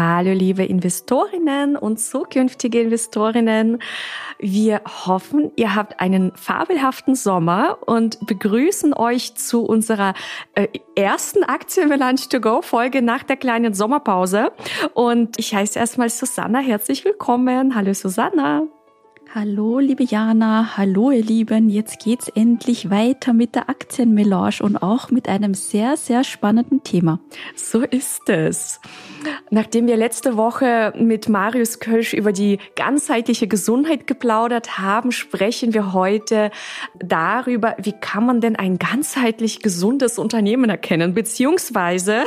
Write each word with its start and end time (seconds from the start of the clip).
Hallo 0.00 0.30
liebe 0.30 0.64
Investorinnen 0.64 1.76
und 1.76 1.98
zukünftige 1.98 2.82
Investorinnen. 2.82 3.82
Wir 4.38 4.80
hoffen, 4.84 5.50
ihr 5.56 5.74
habt 5.74 5.98
einen 5.98 6.30
fabelhaften 6.36 7.16
Sommer 7.16 7.78
und 7.84 8.24
begrüßen 8.24 8.94
euch 8.94 9.34
zu 9.34 9.64
unserer 9.64 10.14
äh, 10.54 10.68
ersten 10.94 11.42
Aktienmelange 11.42 12.20
to 12.30 12.38
go 12.38 12.62
Folge 12.62 13.02
nach 13.02 13.24
der 13.24 13.38
kleinen 13.38 13.74
Sommerpause. 13.74 14.52
Und 14.94 15.36
ich 15.36 15.52
heiße 15.52 15.76
erstmal 15.76 16.10
Susanna. 16.10 16.60
Herzlich 16.60 17.04
willkommen. 17.04 17.74
Hallo 17.74 17.92
Susanna. 17.92 18.68
Hallo, 19.34 19.78
liebe 19.78 20.04
Jana. 20.04 20.78
Hallo, 20.78 21.10
ihr 21.10 21.22
Lieben. 21.22 21.68
Jetzt 21.68 22.02
geht's 22.02 22.28
endlich 22.28 22.88
weiter 22.88 23.34
mit 23.34 23.54
der 23.54 23.68
Aktienmelange 23.68 24.62
und 24.62 24.78
auch 24.78 25.10
mit 25.10 25.28
einem 25.28 25.52
sehr, 25.52 25.98
sehr 25.98 26.24
spannenden 26.24 26.82
Thema. 26.82 27.20
So 27.54 27.82
ist 27.82 28.30
es. 28.30 28.80
Nachdem 29.50 29.86
wir 29.86 29.98
letzte 29.98 30.38
Woche 30.38 30.94
mit 30.96 31.28
Marius 31.28 31.78
Kölsch 31.78 32.14
über 32.14 32.32
die 32.32 32.58
ganzheitliche 32.74 33.48
Gesundheit 33.48 34.06
geplaudert 34.06 34.78
haben, 34.78 35.12
sprechen 35.12 35.74
wir 35.74 35.92
heute 35.92 36.50
darüber, 36.98 37.76
wie 37.82 37.92
kann 37.92 38.24
man 38.24 38.40
denn 38.40 38.56
ein 38.56 38.78
ganzheitlich 38.78 39.60
gesundes 39.60 40.18
Unternehmen 40.18 40.70
erkennen, 40.70 41.12
beziehungsweise 41.12 42.24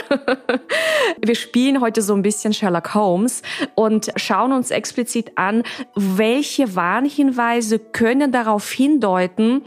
wir 1.22 1.36
spielen 1.36 1.82
heute 1.82 2.02
so 2.02 2.14
ein 2.14 2.22
bisschen 2.22 2.54
Sherlock 2.54 2.94
Holmes 2.94 3.42
und 3.76 4.12
schauen 4.16 4.52
uns 4.52 4.72
explizit 4.72 5.32
an, 5.36 5.64
welche 5.96 6.76
Warnhinweise 6.76 7.80
können 7.80 8.32
darauf 8.32 8.72
hindeuten, 8.72 9.64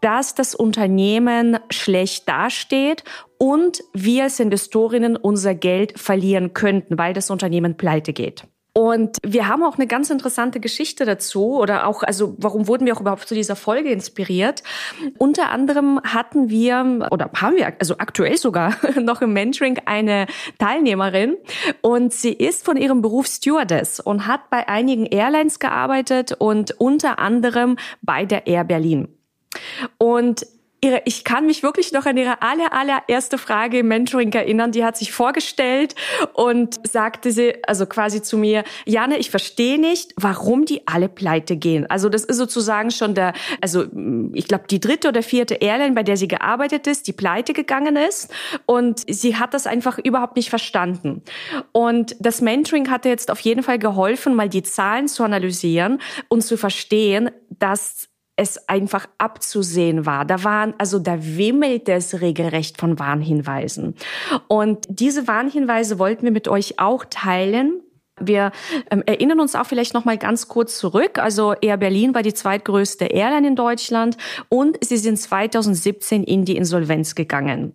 dass 0.00 0.34
das 0.34 0.54
Unternehmen 0.54 1.58
schlecht 1.70 2.28
dasteht 2.28 3.04
und 3.38 3.82
wir 3.92 4.24
als 4.24 4.40
Investorinnen 4.40 5.16
unser 5.16 5.54
Geld 5.54 5.98
verlieren 5.98 6.54
könnten, 6.54 6.98
weil 6.98 7.12
das 7.12 7.30
Unternehmen 7.30 7.76
pleite 7.76 8.12
geht. 8.12 8.44
Und 8.72 9.18
wir 9.24 9.48
haben 9.48 9.64
auch 9.64 9.76
eine 9.76 9.86
ganz 9.86 10.10
interessante 10.10 10.60
Geschichte 10.60 11.04
dazu 11.04 11.58
oder 11.58 11.86
auch, 11.86 12.02
also 12.02 12.34
warum 12.38 12.68
wurden 12.68 12.86
wir 12.86 12.94
auch 12.94 13.00
überhaupt 13.00 13.26
zu 13.26 13.34
dieser 13.34 13.56
Folge 13.56 13.90
inspiriert? 13.90 14.62
Unter 15.18 15.50
anderem 15.50 16.00
hatten 16.04 16.50
wir 16.50 17.08
oder 17.10 17.30
haben 17.34 17.56
wir, 17.56 17.72
also 17.78 17.98
aktuell 17.98 18.36
sogar 18.36 18.76
noch 19.00 19.22
im 19.22 19.32
Mentoring 19.32 19.78
eine 19.86 20.26
Teilnehmerin 20.58 21.36
und 21.80 22.12
sie 22.12 22.32
ist 22.32 22.64
von 22.64 22.76
ihrem 22.76 23.02
Beruf 23.02 23.26
Stewardess 23.26 23.98
und 23.98 24.26
hat 24.26 24.50
bei 24.50 24.68
einigen 24.68 25.06
Airlines 25.06 25.58
gearbeitet 25.58 26.32
und 26.38 26.80
unter 26.80 27.18
anderem 27.18 27.76
bei 28.02 28.24
der 28.24 28.46
Air 28.46 28.64
Berlin. 28.64 29.08
Und 29.98 30.46
ihre, 30.82 31.02
ich 31.04 31.24
kann 31.24 31.46
mich 31.46 31.62
wirklich 31.62 31.92
noch 31.92 32.06
an 32.06 32.16
ihre 32.16 32.42
aller, 32.42 32.72
allererste 32.72 33.38
Frage 33.38 33.78
im 33.78 33.88
Mentoring 33.88 34.32
erinnern. 34.32 34.72
Die 34.72 34.84
hat 34.84 34.96
sich 34.96 35.12
vorgestellt 35.12 35.94
und 36.32 36.80
sagte 36.86 37.32
sie, 37.32 37.54
also 37.66 37.86
quasi 37.86 38.22
zu 38.22 38.38
mir, 38.38 38.64
Janne, 38.86 39.18
ich 39.18 39.30
verstehe 39.30 39.78
nicht, 39.78 40.12
warum 40.16 40.64
die 40.64 40.86
alle 40.86 41.08
pleite 41.08 41.56
gehen. 41.56 41.88
Also 41.88 42.08
das 42.08 42.24
ist 42.24 42.36
sozusagen 42.36 42.90
schon 42.90 43.14
der, 43.14 43.32
also 43.60 43.84
ich 44.32 44.46
glaube, 44.48 44.64
die 44.70 44.80
dritte 44.80 45.08
oder 45.08 45.22
vierte 45.22 45.54
Airline, 45.56 45.94
bei 45.94 46.02
der 46.02 46.16
sie 46.16 46.28
gearbeitet 46.28 46.86
ist, 46.86 47.06
die 47.06 47.12
pleite 47.12 47.52
gegangen 47.52 47.96
ist. 47.96 48.32
Und 48.66 49.02
sie 49.08 49.36
hat 49.36 49.54
das 49.54 49.66
einfach 49.66 49.98
überhaupt 49.98 50.36
nicht 50.36 50.50
verstanden. 50.50 51.22
Und 51.72 52.16
das 52.20 52.40
Mentoring 52.40 52.90
hatte 52.90 53.08
jetzt 53.08 53.30
auf 53.30 53.40
jeden 53.40 53.62
Fall 53.62 53.78
geholfen, 53.78 54.34
mal 54.34 54.48
die 54.48 54.62
Zahlen 54.62 55.08
zu 55.08 55.24
analysieren 55.24 56.00
und 56.28 56.42
zu 56.42 56.56
verstehen, 56.56 57.30
dass 57.50 58.09
es 58.40 58.70
einfach 58.70 59.06
abzusehen 59.18 60.06
war. 60.06 60.24
Da 60.24 60.42
waren, 60.44 60.72
also 60.78 60.98
da 60.98 61.18
wimmelte 61.20 61.92
es 61.92 62.22
regelrecht 62.22 62.78
von 62.78 62.98
Warnhinweisen. 62.98 63.94
Und 64.48 64.86
diese 64.88 65.28
Warnhinweise 65.28 65.98
wollten 65.98 66.24
wir 66.24 66.32
mit 66.32 66.48
euch 66.48 66.78
auch 66.78 67.04
teilen. 67.10 67.82
Wir 68.20 68.52
ähm, 68.90 69.02
erinnern 69.06 69.40
uns 69.40 69.54
auch 69.54 69.66
vielleicht 69.66 69.94
noch 69.94 70.04
mal 70.04 70.18
ganz 70.18 70.48
kurz 70.48 70.78
zurück. 70.78 71.18
Also 71.18 71.54
Air 71.60 71.76
Berlin 71.76 72.14
war 72.14 72.22
die 72.22 72.34
zweitgrößte 72.34 73.06
Airline 73.06 73.48
in 73.48 73.56
Deutschland 73.56 74.16
und 74.48 74.78
sie 74.84 74.96
sind 74.96 75.18
2017 75.18 76.24
in 76.24 76.44
die 76.44 76.56
Insolvenz 76.56 77.14
gegangen. 77.14 77.74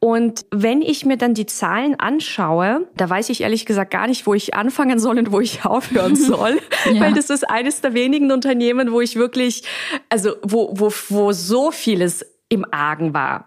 Und 0.00 0.46
wenn 0.50 0.82
ich 0.82 1.04
mir 1.04 1.16
dann 1.16 1.34
die 1.34 1.46
Zahlen 1.46 1.98
anschaue, 1.98 2.88
da 2.96 3.08
weiß 3.08 3.30
ich 3.30 3.40
ehrlich 3.42 3.66
gesagt 3.66 3.90
gar 3.90 4.06
nicht, 4.06 4.26
wo 4.26 4.34
ich 4.34 4.54
anfangen 4.54 4.98
soll 4.98 5.18
und 5.18 5.32
wo 5.32 5.40
ich 5.40 5.64
aufhören 5.64 6.16
soll, 6.16 6.58
ja. 6.92 7.00
weil 7.00 7.12
das 7.12 7.30
ist 7.30 7.48
eines 7.48 7.80
der 7.80 7.94
wenigen 7.94 8.32
Unternehmen, 8.32 8.92
wo 8.92 9.00
ich 9.00 9.16
wirklich, 9.16 9.64
also 10.08 10.36
wo 10.42 10.70
wo 10.74 10.92
wo 11.08 11.32
so 11.32 11.70
vieles 11.70 12.33
im 12.48 12.64
Argen 12.70 13.14
war. 13.14 13.46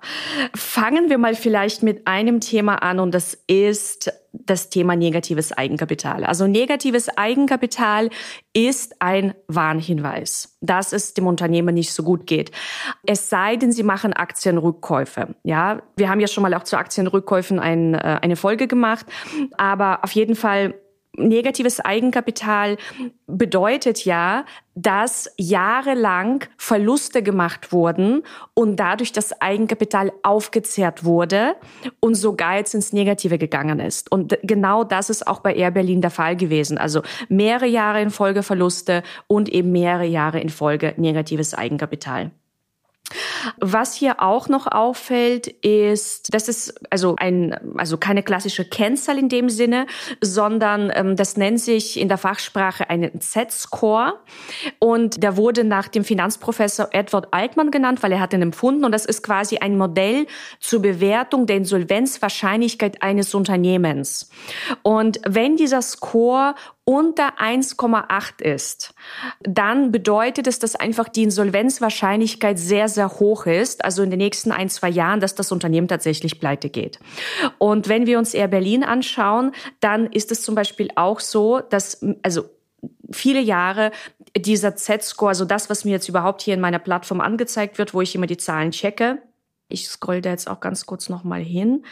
Fangen 0.55 1.09
wir 1.09 1.17
mal 1.17 1.35
vielleicht 1.35 1.83
mit 1.83 2.07
einem 2.07 2.39
Thema 2.39 2.81
an 2.81 2.99
und 2.99 3.13
das 3.13 3.35
ist 3.47 4.11
das 4.33 4.69
Thema 4.69 4.95
negatives 4.95 5.51
Eigenkapital. 5.51 6.23
Also 6.23 6.47
negatives 6.47 7.09
Eigenkapital 7.17 8.09
ist 8.53 9.01
ein 9.01 9.33
Warnhinweis, 9.47 10.57
dass 10.61 10.93
es 10.93 11.13
dem 11.13 11.27
Unternehmen 11.27 11.73
nicht 11.73 11.93
so 11.93 12.03
gut 12.03 12.27
geht. 12.27 12.51
Es 13.05 13.29
sei 13.29 13.55
denn, 13.55 13.71
sie 13.71 13.83
machen 13.83 14.13
Aktienrückkäufe. 14.13 15.35
Ja, 15.43 15.81
wir 15.95 16.09
haben 16.09 16.19
ja 16.19 16.27
schon 16.27 16.43
mal 16.43 16.53
auch 16.53 16.63
zu 16.63 16.77
Aktienrückkäufen 16.77 17.59
ein, 17.59 17.93
äh, 17.93 18.19
eine 18.21 18.35
Folge 18.35 18.67
gemacht, 18.67 19.05
aber 19.57 20.03
auf 20.03 20.11
jeden 20.11 20.35
Fall 20.35 20.75
negatives 21.17 21.79
Eigenkapital 21.79 22.77
bedeutet 23.25 24.05
ja, 24.05 24.45
dass 24.75 25.29
jahrelang 25.37 26.45
Verluste 26.57 27.23
gemacht 27.23 27.71
wurden 27.71 28.23
und 28.53 28.77
dadurch 28.77 29.11
das 29.11 29.41
Eigenkapital 29.41 30.13
aufgezehrt 30.23 31.03
wurde 31.03 31.55
und 31.99 32.15
sogar 32.15 32.57
jetzt 32.57 32.75
ins 32.75 32.93
Negative 32.93 33.37
gegangen 33.37 33.79
ist. 33.79 34.11
Und 34.11 34.37
genau 34.43 34.83
das 34.83 35.09
ist 35.09 35.27
auch 35.27 35.39
bei 35.39 35.55
Air 35.55 35.71
Berlin 35.71 36.01
der 36.01 36.11
Fall 36.11 36.35
gewesen. 36.35 36.77
Also 36.77 37.01
mehrere 37.27 37.67
Jahre 37.67 38.01
in 38.01 38.11
Folge 38.11 38.43
Verluste 38.43 39.03
und 39.25 39.49
eben 39.49 39.71
mehrere 39.71 40.05
Jahre 40.05 40.39
in 40.39 40.49
Folge 40.49 40.93
negatives 40.97 41.53
Eigenkapital. 41.53 42.31
Was 43.59 43.95
hier 43.95 44.21
auch 44.21 44.49
noch 44.49 44.67
auffällt, 44.67 45.47
ist, 45.47 46.33
das 46.33 46.49
ist 46.49 46.73
also 46.89 47.15
ein, 47.17 47.55
also 47.77 47.97
keine 47.97 48.21
klassische 48.21 48.65
Kennzahl 48.65 49.17
in 49.17 49.29
dem 49.29 49.49
Sinne, 49.49 49.87
sondern 50.19 50.91
ähm, 50.93 51.15
das 51.15 51.37
nennt 51.37 51.59
sich 51.61 51.99
in 51.99 52.09
der 52.09 52.17
Fachsprache 52.17 52.89
einen 52.89 53.21
Z-Score 53.21 54.19
und 54.79 55.23
der 55.23 55.37
wurde 55.37 55.63
nach 55.63 55.87
dem 55.87 56.03
Finanzprofessor 56.03 56.89
Edward 56.91 57.27
Altman 57.31 57.71
genannt, 57.71 58.03
weil 58.03 58.11
er 58.11 58.19
hat 58.19 58.33
ihn 58.33 58.41
empfunden 58.41 58.83
und 58.83 58.91
das 58.91 59.05
ist 59.05 59.23
quasi 59.23 59.57
ein 59.57 59.77
Modell 59.77 60.27
zur 60.59 60.81
Bewertung 60.81 61.45
der 61.45 61.57
Insolvenzwahrscheinlichkeit 61.57 63.01
eines 63.01 63.33
Unternehmens. 63.33 64.29
Und 64.83 65.21
wenn 65.25 65.55
dieser 65.55 65.81
Score 65.81 66.55
unter 66.89 67.37
1,8 67.37 68.41
ist, 68.41 68.93
dann 69.41 69.91
bedeutet 69.91 70.47
es, 70.47 70.57
dass 70.57 70.77
einfach 70.77 71.09
die 71.09 71.23
Insolvenzwahrscheinlichkeit 71.23 72.57
sehr, 72.57 72.87
sehr 72.87 73.09
hoch 73.19 73.45
ist, 73.45 73.83
also 73.83 74.03
in 74.03 74.09
den 74.09 74.19
nächsten 74.19 74.53
ein, 74.53 74.69
zwei 74.69 74.87
Jahren, 74.87 75.19
dass 75.19 75.35
das 75.35 75.51
Unternehmen 75.51 75.89
tatsächlich 75.89 76.39
pleite 76.39 76.69
geht. 76.69 76.99
Und 77.57 77.89
wenn 77.89 78.05
wir 78.05 78.17
uns 78.17 78.33
Air 78.33 78.47
Berlin 78.47 78.85
anschauen, 78.85 79.51
dann 79.81 80.05
ist 80.05 80.31
es 80.31 80.43
zum 80.43 80.55
Beispiel 80.55 80.87
auch 80.95 81.19
so, 81.19 81.59
dass, 81.59 82.05
also 82.23 82.45
viele 83.11 83.41
Jahre 83.41 83.91
dieser 84.37 84.77
Z-Score, 84.77 85.29
also 85.29 85.43
das, 85.43 85.69
was 85.69 85.83
mir 85.83 85.91
jetzt 85.91 86.07
überhaupt 86.07 86.41
hier 86.41 86.53
in 86.53 86.61
meiner 86.61 86.79
Plattform 86.79 87.19
angezeigt 87.19 87.79
wird, 87.79 87.93
wo 87.93 88.01
ich 88.01 88.15
immer 88.15 88.27
die 88.27 88.37
Zahlen 88.37 88.71
checke. 88.71 89.21
Ich 89.67 89.89
scroll 89.89 90.21
da 90.21 90.29
jetzt 90.29 90.49
auch 90.49 90.61
ganz 90.61 90.85
kurz 90.85 91.09
nochmal 91.09 91.41
hin. 91.41 91.83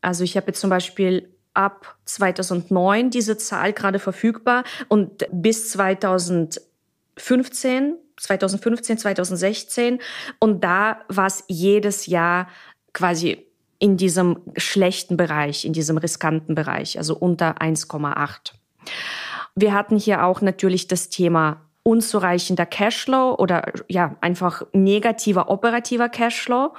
Also 0.00 0.24
ich 0.24 0.38
habe 0.38 0.46
jetzt 0.46 0.60
zum 0.60 0.70
Beispiel 0.70 1.34
ab 1.54 1.96
2009 2.04 3.10
diese 3.10 3.36
Zahl 3.38 3.72
gerade 3.72 3.98
verfügbar 3.98 4.62
und 4.88 5.26
bis 5.32 5.70
2015, 5.70 7.96
2015, 8.16 8.98
2016 8.98 9.98
und 10.38 10.62
da 10.62 11.00
war 11.08 11.26
es 11.26 11.42
jedes 11.48 12.06
Jahr 12.06 12.46
quasi 12.92 13.44
in 13.78 13.96
diesem 13.96 14.40
schlechten 14.56 15.16
Bereich, 15.16 15.64
in 15.64 15.72
diesem 15.72 15.98
riskanten 15.98 16.54
Bereich, 16.54 16.98
also 16.98 17.16
unter 17.16 17.58
1,8. 17.58 18.52
Wir 19.54 19.74
hatten 19.74 19.96
hier 19.96 20.24
auch 20.24 20.40
natürlich 20.40 20.88
das 20.88 21.08
Thema 21.08 21.60
unzureichender 21.82 22.66
Cashflow 22.66 23.36
oder 23.38 23.72
ja, 23.88 24.16
einfach 24.20 24.62
negativer 24.72 25.50
operativer 25.50 26.08
Cashflow. 26.08 26.74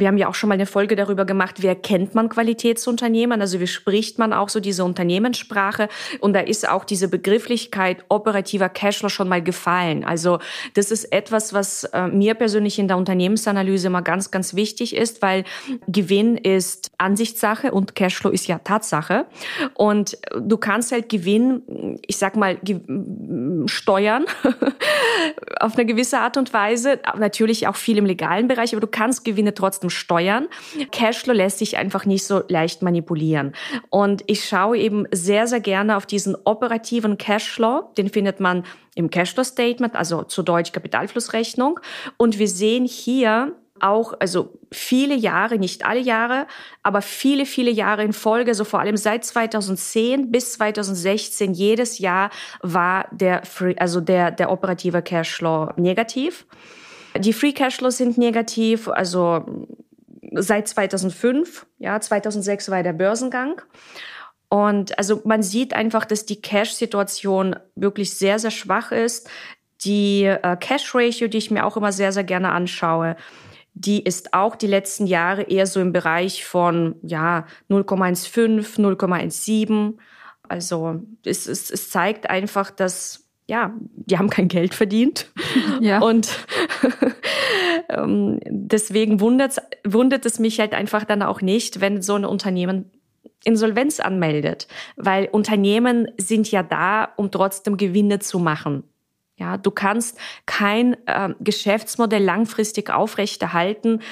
Wir 0.00 0.08
haben 0.08 0.18
ja 0.18 0.28
auch 0.28 0.34
schon 0.34 0.48
mal 0.48 0.54
eine 0.54 0.66
Folge 0.66 0.96
darüber 0.96 1.24
gemacht, 1.24 1.62
wie 1.62 1.66
erkennt 1.66 2.14
man 2.14 2.28
Qualitätsunternehmen, 2.28 3.40
also 3.40 3.60
wie 3.60 3.66
spricht 3.66 4.18
man 4.18 4.32
auch 4.32 4.48
so 4.48 4.60
diese 4.60 4.84
Unternehmenssprache? 4.84 5.88
Und 6.20 6.32
da 6.32 6.40
ist 6.40 6.68
auch 6.68 6.84
diese 6.84 7.08
Begrifflichkeit 7.08 8.04
operativer 8.08 8.68
Cashflow 8.68 9.08
schon 9.08 9.28
mal 9.28 9.42
gefallen. 9.42 10.04
Also 10.04 10.38
das 10.74 10.90
ist 10.90 11.12
etwas, 11.12 11.52
was 11.52 11.84
äh, 11.84 12.08
mir 12.08 12.34
persönlich 12.34 12.78
in 12.78 12.88
der 12.88 12.96
Unternehmensanalyse 12.96 13.88
immer 13.88 14.02
ganz, 14.02 14.30
ganz 14.30 14.54
wichtig 14.54 14.96
ist, 14.96 15.22
weil 15.22 15.44
Gewinn 15.86 16.36
ist 16.36 16.90
Ansichtssache 16.98 17.72
und 17.72 17.94
Cashflow 17.94 18.30
ist 18.30 18.46
ja 18.46 18.58
Tatsache. 18.58 19.26
Und 19.74 20.18
du 20.38 20.56
kannst 20.56 20.92
halt 20.92 21.08
Gewinn, 21.08 21.98
ich 22.06 22.16
sag 22.16 22.36
mal, 22.36 22.58
steuern 23.66 24.26
auf 25.60 25.76
eine 25.76 25.86
gewisse 25.86 26.18
Art 26.18 26.36
und 26.36 26.52
Weise, 26.52 27.00
natürlich 27.16 27.66
auch 27.66 27.76
viel 27.76 27.98
im 27.98 28.06
legalen 28.06 28.48
Bereich, 28.48 28.72
aber 28.72 28.80
du 28.80 28.86
kannst 28.86 29.24
Gewinne 29.24 29.54
trotzdem 29.54 29.87
trotzdem 29.88 29.90
steuern. 29.90 30.48
Cashflow 30.90 31.32
lässt 31.32 31.58
sich 31.58 31.76
einfach 31.76 32.06
nicht 32.06 32.24
so 32.24 32.42
leicht 32.48 32.82
manipulieren. 32.82 33.52
Und 33.90 34.22
ich 34.26 34.44
schaue 34.44 34.78
eben 34.78 35.06
sehr, 35.12 35.46
sehr 35.46 35.60
gerne 35.60 35.96
auf 35.96 36.06
diesen 36.06 36.36
operativen 36.44 37.18
Cashflow. 37.18 37.92
Den 37.96 38.08
findet 38.08 38.40
man 38.40 38.64
im 38.94 39.10
Cashflow 39.10 39.44
Statement, 39.44 39.94
also 39.94 40.22
zu 40.22 40.42
Deutsch 40.42 40.72
Kapitalflussrechnung. 40.72 41.80
Und 42.16 42.38
wir 42.38 42.48
sehen 42.48 42.86
hier 42.86 43.52
auch, 43.80 44.14
also 44.18 44.58
viele 44.72 45.14
Jahre, 45.14 45.56
nicht 45.56 45.84
alle 45.84 46.00
Jahre, 46.00 46.48
aber 46.82 47.00
viele, 47.00 47.46
viele 47.46 47.70
Jahre 47.70 48.02
in 48.02 48.12
Folge, 48.12 48.54
so 48.54 48.64
vor 48.64 48.80
allem 48.80 48.96
seit 48.96 49.24
2010 49.24 50.32
bis 50.32 50.54
2016, 50.54 51.54
jedes 51.54 52.00
Jahr 52.00 52.30
war 52.60 53.06
der, 53.12 53.42
also 53.76 54.00
der, 54.00 54.32
der 54.32 54.50
operative 54.50 55.00
Cashflow 55.00 55.70
negativ. 55.76 56.44
Die 57.18 57.32
Free 57.32 57.52
Cashflows 57.52 57.98
sind 57.98 58.18
negativ, 58.18 58.88
also 58.88 59.44
seit 60.34 60.68
2005. 60.68 61.66
Ja, 61.78 62.00
2006 62.00 62.70
war 62.70 62.82
der 62.82 62.92
Börsengang. 62.92 63.62
Und 64.48 64.96
also 64.98 65.20
man 65.24 65.42
sieht 65.42 65.74
einfach, 65.74 66.04
dass 66.04 66.24
die 66.24 66.40
Cash-Situation 66.40 67.56
wirklich 67.74 68.14
sehr, 68.14 68.38
sehr 68.38 68.50
schwach 68.50 68.92
ist. 68.92 69.28
Die 69.84 70.24
äh, 70.24 70.56
Cash-Ratio, 70.56 71.28
die 71.28 71.38
ich 71.38 71.50
mir 71.50 71.64
auch 71.66 71.76
immer 71.76 71.92
sehr, 71.92 72.12
sehr 72.12 72.24
gerne 72.24 72.50
anschaue, 72.52 73.16
die 73.74 74.02
ist 74.02 74.34
auch 74.34 74.56
die 74.56 74.66
letzten 74.66 75.06
Jahre 75.06 75.42
eher 75.42 75.66
so 75.66 75.80
im 75.80 75.92
Bereich 75.92 76.44
von 76.44 76.96
ja 77.02 77.46
0,15, 77.70 78.76
0,17. 78.76 79.98
Also 80.48 81.02
es, 81.24 81.46
es, 81.46 81.70
es 81.70 81.90
zeigt 81.90 82.28
einfach, 82.28 82.70
dass 82.70 83.28
ja, 83.46 83.72
die 83.94 84.18
haben 84.18 84.28
kein 84.30 84.48
Geld 84.48 84.74
verdient. 84.74 85.30
Ja. 85.80 86.00
Und 86.00 86.28
deswegen 88.48 89.20
wundert, 89.20 89.56
wundert 89.84 90.26
es 90.26 90.38
mich 90.38 90.60
halt 90.60 90.74
einfach 90.74 91.04
dann 91.04 91.22
auch 91.22 91.40
nicht, 91.40 91.80
wenn 91.80 92.02
so 92.02 92.14
ein 92.14 92.24
Unternehmen 92.24 92.90
Insolvenz 93.44 94.00
anmeldet, 94.00 94.66
weil 94.96 95.26
Unternehmen 95.30 96.08
sind 96.18 96.50
ja 96.50 96.62
da, 96.62 97.08
um 97.16 97.30
trotzdem 97.30 97.76
Gewinne 97.76 98.18
zu 98.18 98.38
machen. 98.38 98.84
Ja, 99.38 99.56
du 99.56 99.70
kannst 99.70 100.18
kein 100.46 100.96
äh, 101.06 101.28
Geschäftsmodell 101.38 102.24
langfristig 102.24 102.90
aufrechterhalten, 102.90 104.02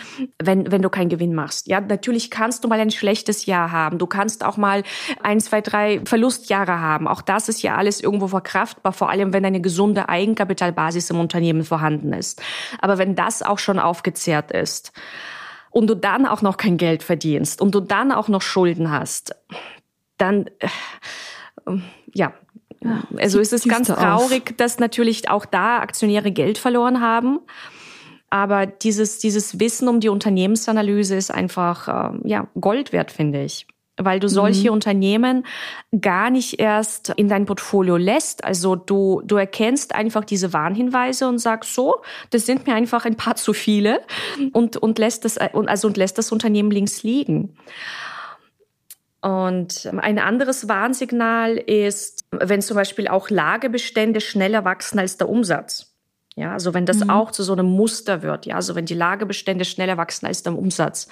wenn, 0.40 0.70
wenn 0.70 0.82
du 0.82 0.88
keinen 0.88 1.08
Gewinn 1.08 1.34
machst. 1.34 1.67
Ja, 1.67 1.81
natürlich 1.81 2.31
kannst 2.31 2.62
du 2.62 2.69
mal 2.69 2.78
ein 2.78 2.93
schlechtes 2.93 3.44
Jahr 3.44 3.73
haben. 3.73 3.99
Du 3.99 4.06
kannst 4.06 4.44
auch 4.44 4.56
mal 4.56 4.84
ein, 5.25 5.40
zwei, 5.40 5.62
drei 5.62 6.00
Verlustjahre 6.05 6.81
haben. 6.81 7.08
Auch 7.08 7.23
das 7.23 7.49
ist 7.49 7.62
ja 7.62 7.75
alles 7.75 8.00
irgendwo 8.00 8.28
verkraftbar, 8.28 8.93
vor 8.93 9.11
allem 9.11 9.32
wenn 9.32 9.44
eine 9.44 9.61
gesunde 9.61 10.08
Eigenkapitalbasis 10.08 11.11
im 11.11 11.19
Unternehmen 11.19 11.64
vorhanden 11.64 12.12
ist. 12.12 12.40
Aber 12.79 12.96
wenn 12.99 13.17
das 13.17 13.43
auch 13.43 13.58
schon 13.58 13.81
aufgezehrt 13.81 14.52
ist 14.52 14.93
und 15.70 15.88
du 15.88 15.96
dann 15.96 16.26
auch 16.26 16.40
noch 16.40 16.56
kein 16.56 16.76
Geld 16.76 17.02
verdienst 17.02 17.61
und 17.61 17.75
du 17.75 17.81
dann 17.81 18.12
auch 18.12 18.29
noch 18.29 18.43
Schulden 18.43 18.93
hast, 18.93 19.34
dann, 20.19 20.46
äh, 20.61 20.69
ja, 22.14 22.32
ja, 22.32 22.32
also 23.17 23.40
ist 23.40 23.52
es 23.52 23.64
ganz 23.64 23.88
traurig, 23.88 24.50
auf. 24.50 24.56
dass 24.56 24.78
natürlich 24.78 25.31
auch 25.31 25.46
da 25.46 25.78
Aktionäre 25.78 26.31
Geld 26.31 26.58
verloren 26.58 27.00
haben. 27.00 27.40
Aber 28.31 28.67
dieses, 28.67 29.19
dieses 29.19 29.61
Wissen 29.61 29.88
um 29.88 30.00
die 30.00 30.08
Unternehmensanalyse 30.08 31.17
ist 31.17 31.31
einfach 31.31 32.12
äh, 32.12 32.19
ja, 32.25 32.49
Gold 32.61 32.93
wert, 32.93 33.11
finde 33.11 33.44
ich. 33.44 33.67
Weil 33.99 34.20
du 34.20 34.28
solche 34.28 34.69
mhm. 34.69 34.75
Unternehmen 34.75 35.46
gar 35.99 36.28
nicht 36.28 36.61
erst 36.61 37.14
in 37.17 37.28
dein 37.28 37.46
Portfolio 37.46 37.96
lässt. 37.96 38.44
Also 38.44 38.76
du, 38.76 39.22
du 39.25 39.37
erkennst 39.37 39.94
einfach 39.94 40.25
diese 40.25 40.52
Warnhinweise 40.52 41.29
und 41.29 41.38
sagst 41.38 41.75
so, 41.75 42.02
das 42.29 42.44
sind 42.44 42.67
mir 42.67 42.75
einfach 42.75 43.06
ein 43.06 43.17
paar 43.17 43.37
zu 43.37 43.55
viele 43.55 44.02
und, 44.52 44.76
und 44.76 44.99
lässt 44.99 45.25
das, 45.25 45.38
also 45.38 45.88
und 45.88 45.96
lässt 45.96 46.19
das 46.19 46.31
Unternehmen 46.31 46.70
links 46.70 47.05
liegen. 47.05 47.56
Und 49.20 49.90
ein 50.00 50.18
anderes 50.18 50.68
Warnsignal 50.68 51.56
ist, 51.56 52.26
wenn 52.30 52.62
zum 52.62 52.76
Beispiel 52.76 53.08
auch 53.08 53.30
Lagebestände 53.30 54.20
schneller 54.20 54.64
wachsen 54.64 54.98
als 54.98 55.16
der 55.16 55.28
Umsatz. 55.28 55.94
Ja, 56.36 56.52
also 56.52 56.74
wenn 56.74 56.84
das 56.84 56.98
mhm. 56.98 57.10
auch 57.10 57.30
zu 57.30 57.42
so 57.42 57.54
einem 57.54 57.66
Muster 57.66 58.22
wird, 58.22 58.44
ja, 58.44 58.56
also 58.56 58.74
wenn 58.74 58.84
die 58.84 58.94
Lagebestände 58.94 59.64
schneller 59.64 59.96
wachsen 59.96 60.26
als 60.26 60.42
der 60.42 60.56
Umsatz. 60.56 61.08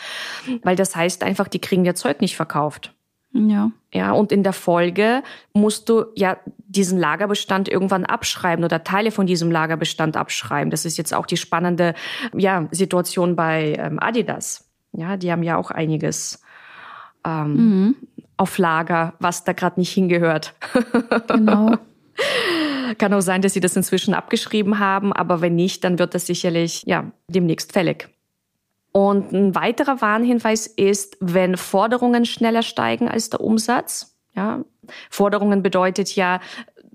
Weil 0.62 0.76
das 0.76 0.94
heißt 0.94 1.22
einfach, 1.22 1.48
die 1.48 1.60
kriegen 1.60 1.84
ihr 1.86 1.94
Zeug 1.94 2.20
nicht 2.20 2.36
verkauft. 2.36 2.92
Ja. 3.32 3.72
Ja, 3.92 4.12
und 4.12 4.30
in 4.30 4.42
der 4.42 4.52
Folge 4.52 5.22
musst 5.52 5.88
du 5.88 6.04
ja 6.14 6.36
diesen 6.58 6.98
Lagerbestand 6.98 7.68
irgendwann 7.68 8.04
abschreiben 8.04 8.64
oder 8.64 8.84
Teile 8.84 9.10
von 9.10 9.26
diesem 9.26 9.50
Lagerbestand 9.50 10.16
abschreiben. 10.16 10.70
Das 10.70 10.84
ist 10.84 10.98
jetzt 10.98 11.12
auch 11.14 11.26
die 11.26 11.36
spannende 11.36 11.94
ja, 12.36 12.68
Situation 12.70 13.34
bei 13.34 13.74
ähm, 13.78 13.98
Adidas. 14.00 14.70
Ja, 14.92 15.16
die 15.16 15.32
haben 15.32 15.42
ja 15.42 15.56
auch 15.56 15.72
einiges 15.72 16.43
ähm, 17.24 17.54
mhm. 17.54 17.96
auf 18.36 18.58
Lager, 18.58 19.14
was 19.18 19.44
da 19.44 19.52
gerade 19.52 19.80
nicht 19.80 19.92
hingehört. 19.92 20.54
Genau. 21.28 21.76
Kann 22.98 23.12
auch 23.12 23.20
sein, 23.20 23.42
dass 23.42 23.54
sie 23.54 23.60
das 23.60 23.74
inzwischen 23.76 24.14
abgeschrieben 24.14 24.78
haben, 24.78 25.12
aber 25.12 25.40
wenn 25.40 25.56
nicht, 25.56 25.82
dann 25.82 25.98
wird 25.98 26.14
das 26.14 26.26
sicherlich 26.26 26.84
ja 26.86 27.10
demnächst 27.28 27.72
fällig. 27.72 28.08
Und 28.92 29.32
ein 29.32 29.54
weiterer 29.56 30.00
Warnhinweis 30.00 30.68
ist, 30.68 31.16
wenn 31.20 31.56
Forderungen 31.56 32.24
schneller 32.24 32.62
steigen 32.62 33.08
als 33.08 33.30
der 33.30 33.40
Umsatz. 33.40 34.16
Ja, 34.36 34.64
Forderungen 35.10 35.62
bedeutet 35.62 36.14
ja, 36.14 36.40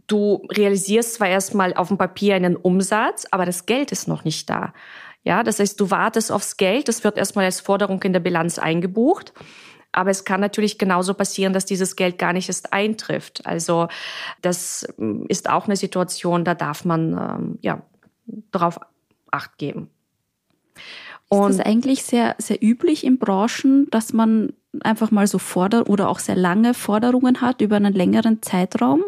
du 0.07 0.47
realisierst 0.49 1.15
zwar 1.15 1.27
erstmal 1.27 1.73
auf 1.73 1.89
dem 1.89 1.97
Papier 1.97 2.35
einen 2.35 2.55
Umsatz, 2.55 3.25
aber 3.31 3.45
das 3.45 3.65
Geld 3.65 3.91
ist 3.91 4.07
noch 4.07 4.23
nicht 4.23 4.49
da. 4.49 4.73
Ja, 5.23 5.43
das 5.43 5.59
heißt, 5.59 5.79
du 5.79 5.91
wartest 5.91 6.31
aufs 6.31 6.55
Geld, 6.55 6.87
das 6.87 7.03
wird 7.03 7.17
erstmal 7.17 7.45
als 7.45 7.59
Forderung 7.59 8.01
in 8.03 8.13
der 8.13 8.21
Bilanz 8.21 8.57
eingebucht. 8.57 9.33
Aber 9.91 10.11
es 10.11 10.23
kann 10.23 10.39
natürlich 10.39 10.77
genauso 10.77 11.13
passieren, 11.13 11.53
dass 11.53 11.65
dieses 11.65 11.95
Geld 11.95 12.17
gar 12.17 12.33
nicht 12.33 12.47
erst 12.47 12.73
eintrifft. 12.73 13.45
Also 13.45 13.87
das 14.41 14.87
ähm, 14.99 15.25
ist 15.29 15.49
auch 15.49 15.65
eine 15.65 15.75
Situation, 15.75 16.45
da 16.45 16.53
darf 16.53 16.85
man 16.85 17.13
ähm, 17.13 17.59
ja 17.61 17.81
darauf 18.51 18.79
Acht 19.31 19.57
geben. 19.57 19.89
Und 21.29 21.51
ist 21.51 21.59
das 21.59 21.65
eigentlich 21.65 22.03
sehr, 22.03 22.35
sehr 22.39 22.61
üblich 22.63 23.03
in 23.03 23.19
Branchen, 23.19 23.87
dass 23.91 24.13
man 24.13 24.53
einfach 24.81 25.11
mal 25.11 25.27
so 25.27 25.37
Forder 25.37 25.87
oder 25.89 26.09
auch 26.09 26.19
sehr 26.19 26.35
lange 26.35 26.73
Forderungen 26.73 27.41
hat 27.41 27.61
über 27.61 27.75
einen 27.75 27.93
längeren 27.93 28.41
Zeitraum? 28.41 29.03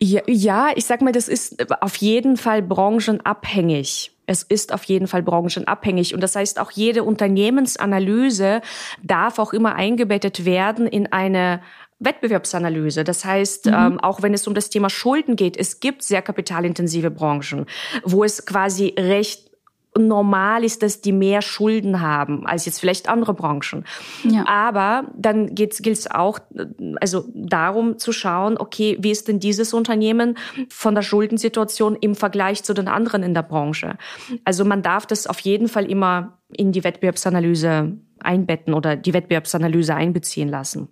Ja, 0.00 0.22
ja, 0.26 0.68
ich 0.74 0.84
sag 0.84 1.02
mal, 1.02 1.12
das 1.12 1.28
ist 1.28 1.70
auf 1.82 1.96
jeden 1.96 2.36
Fall 2.36 2.62
branchenabhängig. 2.62 4.13
Es 4.26 4.42
ist 4.42 4.72
auf 4.72 4.84
jeden 4.84 5.06
Fall 5.06 5.22
branchenabhängig. 5.22 6.14
Und 6.14 6.20
das 6.20 6.36
heißt, 6.36 6.60
auch 6.60 6.70
jede 6.70 7.04
Unternehmensanalyse 7.04 8.62
darf 9.02 9.38
auch 9.38 9.52
immer 9.52 9.74
eingebettet 9.74 10.44
werden 10.44 10.86
in 10.86 11.12
eine 11.12 11.60
Wettbewerbsanalyse. 12.00 13.04
Das 13.04 13.24
heißt, 13.24 13.66
mhm. 13.66 13.74
ähm, 13.74 14.00
auch 14.00 14.22
wenn 14.22 14.34
es 14.34 14.46
um 14.46 14.54
das 14.54 14.70
Thema 14.70 14.90
Schulden 14.90 15.36
geht, 15.36 15.56
es 15.56 15.80
gibt 15.80 16.02
sehr 16.02 16.22
kapitalintensive 16.22 17.10
Branchen, 17.10 17.66
wo 18.02 18.24
es 18.24 18.44
quasi 18.46 18.94
recht 18.98 19.53
normal 19.98 20.64
ist, 20.64 20.82
dass 20.82 21.00
die 21.00 21.12
mehr 21.12 21.40
Schulden 21.40 22.00
haben 22.00 22.46
als 22.46 22.66
jetzt 22.66 22.80
vielleicht 22.80 23.08
andere 23.08 23.34
Branchen. 23.34 23.84
Ja. 24.24 24.46
Aber 24.46 25.04
dann 25.16 25.54
gilt 25.54 25.80
es 25.80 26.10
auch 26.10 26.40
also 27.00 27.24
darum 27.34 27.98
zu 27.98 28.12
schauen, 28.12 28.58
okay, 28.58 28.96
wie 29.00 29.10
ist 29.10 29.28
denn 29.28 29.38
dieses 29.38 29.72
Unternehmen 29.72 30.36
von 30.68 30.94
der 30.94 31.02
Schuldensituation 31.02 31.96
im 31.96 32.14
Vergleich 32.14 32.64
zu 32.64 32.74
den 32.74 32.88
anderen 32.88 33.22
in 33.22 33.34
der 33.34 33.42
Branche? 33.42 33.96
Also 34.44 34.64
man 34.64 34.82
darf 34.82 35.06
das 35.06 35.26
auf 35.26 35.38
jeden 35.40 35.68
Fall 35.68 35.88
immer 35.90 36.38
in 36.48 36.72
die 36.72 36.82
Wettbewerbsanalyse 36.82 37.96
einbetten 38.20 38.74
oder 38.74 38.96
die 38.96 39.14
Wettbewerbsanalyse 39.14 39.94
einbeziehen 39.94 40.48
lassen. 40.48 40.88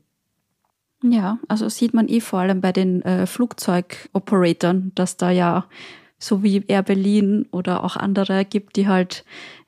Ja, 1.03 1.39
also 1.49 1.69
sieht 1.69 1.95
man 1.95 2.09
eh 2.09 2.21
vor 2.21 2.41
allem 2.41 2.61
bei 2.61 2.71
den 2.71 3.03
äh, 3.03 3.27
Flugzeugoperatoren, 3.27 4.93
dass 4.95 5.17
da 5.17 5.31
ja 5.31 5.67
so 6.23 6.43
wie 6.43 6.65
Air 6.69 6.83
Berlin 6.83 7.47
oder 7.51 7.83
auch 7.83 7.97
andere 7.97 8.45
gibt, 8.45 8.77
die 8.77 8.87
halt 8.87 9.25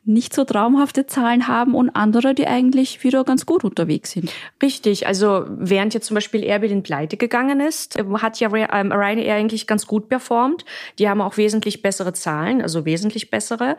nicht 0.07 0.35
so 0.35 0.45
traumhafte 0.45 1.07
Zahlen 1.07 1.49
haben 1.49 1.75
und 1.75 1.91
andere, 1.91 2.35
die 2.35 2.47
eigentlich 2.47 3.03
wieder 3.03 3.25
ganz 3.25 3.47
gut 3.47 3.65
unterwegs 3.65 4.11
sind. 4.11 4.31
Richtig. 4.63 5.07
Also 5.07 5.47
während 5.49 5.95
jetzt 5.95 6.07
zum 6.07 6.15
Beispiel 6.15 6.43
in 6.43 6.83
Pleite 6.83 7.17
gegangen 7.17 7.61
ist, 7.61 7.99
hat 8.19 8.39
ja 8.39 8.53
ähm, 8.55 8.93
Ryanair 8.93 9.35
eigentlich 9.35 9.67
ganz 9.67 9.87
gut 9.87 10.11
performt. 10.11 10.65
Die 10.99 11.09
haben 11.09 11.23
auch 11.23 11.39
wesentlich 11.39 11.81
bessere 11.81 12.13
Zahlen, 12.13 12.61
also 12.61 12.85
wesentlich 12.85 13.31
bessere. 13.31 13.77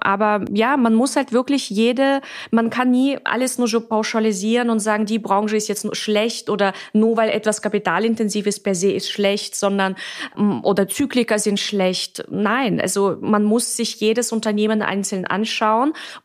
Aber 0.00 0.44
ja, 0.52 0.76
man 0.76 0.94
muss 0.94 1.14
halt 1.14 1.32
wirklich 1.32 1.70
jede, 1.70 2.22
man 2.50 2.70
kann 2.70 2.90
nie 2.90 3.18
alles 3.24 3.58
nur 3.58 3.68
so 3.68 3.80
pauschalisieren 3.80 4.70
und 4.70 4.80
sagen, 4.80 5.06
die 5.06 5.20
Branche 5.20 5.56
ist 5.56 5.68
jetzt 5.68 5.84
nur 5.84 5.94
schlecht 5.94 6.50
oder 6.50 6.72
nur 6.92 7.16
weil 7.16 7.30
etwas 7.30 7.62
kapitalintensiv 7.62 8.46
ist 8.46 8.60
per 8.60 8.74
se 8.74 8.90
ist 8.90 9.10
schlecht, 9.10 9.54
sondern 9.54 9.94
mm, 10.36 10.60
oder 10.62 10.88
Zykliker 10.88 11.38
sind 11.38 11.60
schlecht. 11.60 12.24
Nein, 12.30 12.80
also 12.80 13.16
man 13.20 13.44
muss 13.44 13.76
sich 13.76 14.00
jedes 14.00 14.32
Unternehmen 14.32 14.82
einzeln 14.82 15.24
anschauen 15.24 15.67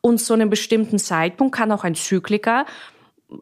und 0.01 0.19
zu 0.19 0.33
einem 0.33 0.49
bestimmten 0.49 0.99
Zeitpunkt 0.99 1.55
kann 1.55 1.71
auch 1.71 1.83
ein 1.83 1.95
Zykliker 1.95 2.65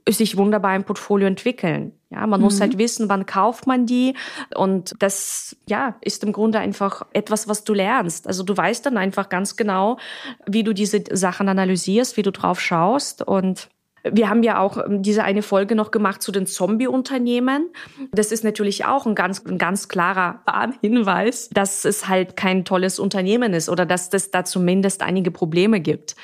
sich 0.08 0.38
wunderbar 0.38 0.76
im 0.76 0.84
Portfolio 0.84 1.28
entwickeln. 1.28 1.94
Ja, 2.10 2.28
man 2.28 2.40
mhm. 2.40 2.46
muss 2.46 2.62
halt 2.62 2.78
wissen, 2.78 3.10
wann 3.10 3.26
kauft 3.26 3.68
man 3.68 3.86
die 3.86 4.16
und 4.56 4.94
das 5.00 5.56
ja 5.68 5.96
ist 6.02 6.24
im 6.24 6.34
Grunde 6.34 6.60
einfach 6.60 7.04
etwas, 7.14 7.48
was 7.48 7.64
du 7.64 7.74
lernst. 7.74 8.28
Also 8.28 8.44
du 8.44 8.56
weißt 8.56 8.86
dann 8.86 8.98
einfach 8.98 9.30
ganz 9.30 9.56
genau, 9.56 9.98
wie 10.46 10.64
du 10.64 10.74
diese 10.74 11.04
Sachen 11.12 11.48
analysierst, 11.50 12.18
wie 12.18 12.24
du 12.24 12.32
drauf 12.32 12.60
schaust 12.60 13.22
und 13.26 13.70
wir 14.04 14.30
haben 14.30 14.44
ja 14.44 14.60
auch 14.60 14.78
ähm, 14.78 15.04
diese 15.04 15.24
eine 15.24 15.42
Folge 15.42 15.76
noch 15.76 15.92
gemacht 15.92 16.22
zu 16.22 16.32
den 16.32 16.48
Zombie-Unternehmen. 16.48 17.70
Das 18.12 18.32
ist 18.32 18.44
natürlich 18.44 18.86
auch 18.86 19.06
ein 19.06 19.16
ganz, 19.16 19.46
ein 19.46 19.58
ganz 19.58 19.88
klarer 19.88 20.42
Hinweis, 20.82 21.50
dass 21.50 21.86
es 21.86 22.08
halt 22.08 22.36
kein 22.36 22.66
tolles 22.66 23.00
Unternehmen 23.00 23.54
ist 23.54 23.70
oder 23.70 23.86
dass 23.86 24.10
es 24.14 24.32
da 24.32 24.44
zumindest 24.44 25.04
einige 25.04 25.32
Probleme 25.32 25.80
gibt. 25.80 26.16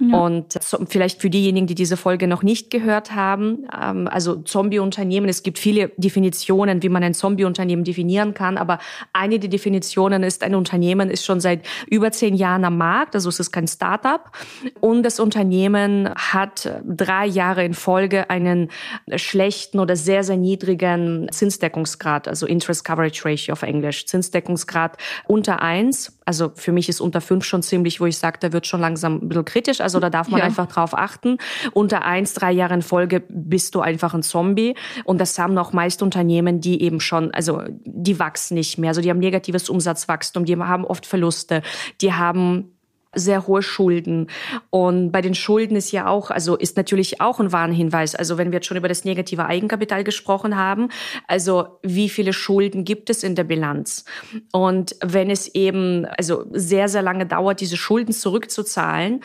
Ja. 0.00 0.18
Und 0.18 0.58
vielleicht 0.88 1.20
für 1.20 1.30
diejenigen, 1.30 1.66
die 1.66 1.74
diese 1.74 1.96
Folge 1.96 2.26
noch 2.26 2.42
nicht 2.42 2.70
gehört 2.70 3.14
haben, 3.14 3.66
ähm, 3.80 4.08
also 4.08 4.36
Zombie-Unternehmen, 4.36 5.28
es 5.28 5.42
gibt 5.42 5.58
viele 5.58 5.92
Definitionen, 5.96 6.82
wie 6.82 6.88
man 6.88 7.02
ein 7.02 7.14
Zombie-Unternehmen 7.14 7.84
definieren 7.84 8.34
kann, 8.34 8.58
aber 8.58 8.78
eine 9.12 9.38
der 9.38 9.50
Definitionen 9.50 10.22
ist, 10.22 10.42
ein 10.42 10.54
Unternehmen 10.54 11.10
ist 11.10 11.24
schon 11.24 11.40
seit 11.40 11.64
über 11.88 12.10
zehn 12.10 12.34
Jahren 12.34 12.64
am 12.64 12.78
Markt, 12.78 13.14
also 13.14 13.28
es 13.28 13.38
ist 13.38 13.52
kein 13.52 13.68
Startup 13.68 14.30
und 14.80 15.02
das 15.04 15.20
Unternehmen 15.20 16.10
hat 16.16 16.68
drei 16.84 17.11
drei 17.12 17.26
Jahre 17.26 17.64
in 17.64 17.74
Folge 17.74 18.30
einen 18.30 18.70
schlechten 19.16 19.78
oder 19.78 19.96
sehr, 19.96 20.24
sehr 20.24 20.36
niedrigen 20.36 21.28
Zinsdeckungsgrad, 21.30 22.26
also 22.26 22.46
Interest 22.46 22.84
Coverage 22.84 23.24
Ratio 23.24 23.52
auf 23.52 23.62
Englisch, 23.62 24.06
Zinsdeckungsgrad 24.06 24.96
unter 25.26 25.60
eins. 25.60 26.18
Also 26.24 26.52
für 26.54 26.72
mich 26.72 26.88
ist 26.88 27.00
unter 27.00 27.20
fünf 27.20 27.44
schon 27.44 27.62
ziemlich, 27.62 28.00
wo 28.00 28.06
ich 28.06 28.16
sage, 28.16 28.38
da 28.40 28.52
wird 28.52 28.66
schon 28.66 28.80
langsam 28.80 29.16
ein 29.16 29.28
bisschen 29.28 29.44
kritisch. 29.44 29.80
Also 29.80 30.00
da 30.00 30.08
darf 30.08 30.28
man 30.28 30.38
ja. 30.38 30.46
einfach 30.46 30.66
drauf 30.66 30.96
achten. 30.96 31.36
Unter 31.72 32.02
eins, 32.02 32.32
drei 32.32 32.52
Jahre 32.52 32.74
in 32.74 32.82
Folge 32.82 33.22
bist 33.28 33.74
du 33.74 33.80
einfach 33.80 34.14
ein 34.14 34.22
Zombie. 34.22 34.74
Und 35.04 35.20
das 35.20 35.38
haben 35.38 35.58
auch 35.58 35.72
meist 35.72 36.02
Unternehmen, 36.02 36.60
die 36.60 36.82
eben 36.82 37.00
schon, 37.00 37.32
also 37.34 37.62
die 37.84 38.18
wachsen 38.18 38.54
nicht 38.54 38.78
mehr. 38.78 38.90
Also 38.90 39.00
die 39.00 39.10
haben 39.10 39.18
negatives 39.18 39.68
Umsatzwachstum, 39.68 40.44
die 40.44 40.56
haben 40.56 40.84
oft 40.84 41.04
Verluste, 41.04 41.62
die 42.00 42.12
haben 42.12 42.72
sehr 43.14 43.46
hohe 43.46 43.62
Schulden. 43.62 44.28
Und 44.70 45.12
bei 45.12 45.20
den 45.20 45.34
Schulden 45.34 45.76
ist 45.76 45.92
ja 45.92 46.06
auch, 46.06 46.30
also 46.30 46.56
ist 46.56 46.76
natürlich 46.76 47.20
auch 47.20 47.40
ein 47.40 47.52
Warnhinweis. 47.52 48.14
Also 48.14 48.38
wenn 48.38 48.50
wir 48.50 48.56
jetzt 48.56 48.66
schon 48.66 48.76
über 48.76 48.88
das 48.88 49.04
negative 49.04 49.46
Eigenkapital 49.46 50.02
gesprochen 50.04 50.56
haben, 50.56 50.88
also 51.26 51.78
wie 51.82 52.08
viele 52.08 52.32
Schulden 52.32 52.84
gibt 52.84 53.10
es 53.10 53.22
in 53.22 53.34
der 53.34 53.44
Bilanz? 53.44 54.04
Und 54.52 54.96
wenn 55.02 55.30
es 55.30 55.54
eben, 55.54 56.06
also 56.16 56.44
sehr, 56.52 56.88
sehr 56.88 57.02
lange 57.02 57.26
dauert, 57.26 57.60
diese 57.60 57.76
Schulden 57.76 58.12
zurückzuzahlen, 58.12 59.20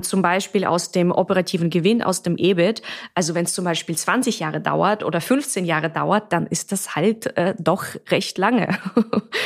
zum 0.00 0.22
Beispiel 0.22 0.64
aus 0.64 0.92
dem 0.92 1.10
operativen 1.10 1.70
Gewinn, 1.70 2.02
aus 2.02 2.22
dem 2.22 2.36
EBIT, 2.36 2.82
also 3.14 3.34
wenn 3.34 3.44
es 3.44 3.54
zum 3.54 3.64
Beispiel 3.64 3.96
20 3.96 4.38
Jahre 4.38 4.60
dauert 4.60 5.02
oder 5.04 5.20
15 5.20 5.64
Jahre 5.64 5.90
dauert, 5.90 6.32
dann 6.32 6.46
ist 6.46 6.70
das 6.70 6.94
halt 6.94 7.36
äh, 7.36 7.54
doch 7.58 7.84
recht 8.08 8.38
lange. 8.38 8.78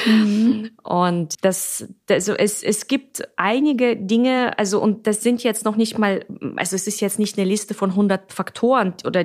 Mhm. 0.06 0.70
Und 0.82 1.34
das, 1.42 1.88
also 2.08 2.34
es, 2.34 2.62
es 2.62 2.86
gibt 2.86 3.26
einige 3.36 3.85
einige 3.86 3.96
Dinge, 3.96 4.58
also 4.58 4.80
und 4.80 5.06
das 5.06 5.22
sind 5.22 5.42
jetzt 5.42 5.64
noch 5.64 5.76
nicht 5.76 5.98
mal, 5.98 6.24
also 6.56 6.76
es 6.76 6.86
ist 6.86 7.00
jetzt 7.00 7.18
nicht 7.18 7.38
eine 7.38 7.48
Liste 7.48 7.74
von 7.74 7.90
100 7.90 8.32
Faktoren 8.32 8.94
oder 9.04 9.24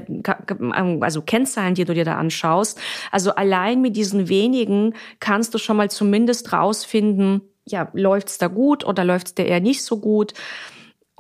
also 1.02 1.22
Kennzahlen, 1.22 1.76
die 1.76 1.86
du 1.86 1.94
dir 1.94 2.06
da 2.06 2.18
anschaust. 2.18 2.80
Also 3.12 3.36
allein 3.36 3.82
mit 3.82 3.96
diesen 3.96 4.30
wenigen 4.30 4.94
kannst 5.20 5.54
du 5.54 5.58
schon 5.58 5.78
mal 5.78 5.90
zumindest 5.90 6.54
rausfinden, 6.54 7.42
ja, 7.66 7.90
läuft's 7.94 8.38
da 8.38 8.48
gut 8.48 8.86
oder 8.86 9.06
läuft's 9.06 9.36
da 9.36 9.44
eher 9.44 9.60
nicht 9.60 9.84
so 9.84 10.00
gut? 10.00 10.34